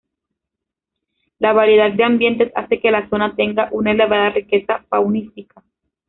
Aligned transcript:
La 1.37 1.53
variedad 1.53 1.91
de 1.93 2.03
ambientes 2.03 2.51
hace 2.55 2.79
que 2.79 2.89
la 2.89 3.07
zona 3.07 3.35
tenga 3.35 3.69
una 3.71 3.91
elevada 3.91 4.31
riqueza 4.31 4.83
faunística. 4.89 5.63